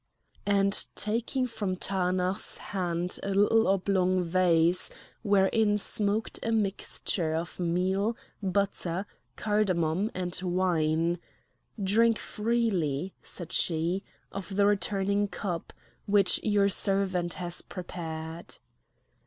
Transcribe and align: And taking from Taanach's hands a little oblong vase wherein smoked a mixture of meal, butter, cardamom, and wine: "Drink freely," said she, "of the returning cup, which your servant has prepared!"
And 0.47 0.83
taking 0.95 1.45
from 1.45 1.75
Taanach's 1.77 2.57
hands 2.73 3.19
a 3.21 3.31
little 3.35 3.67
oblong 3.67 4.23
vase 4.23 4.89
wherein 5.21 5.77
smoked 5.77 6.39
a 6.41 6.51
mixture 6.51 7.35
of 7.35 7.59
meal, 7.59 8.17
butter, 8.41 9.05
cardamom, 9.35 10.09
and 10.15 10.35
wine: 10.41 11.19
"Drink 11.79 12.17
freely," 12.17 13.13
said 13.21 13.51
she, 13.53 14.03
"of 14.31 14.55
the 14.55 14.65
returning 14.65 15.27
cup, 15.27 15.71
which 16.07 16.39
your 16.41 16.67
servant 16.67 17.35
has 17.35 17.61
prepared!" 17.61 18.57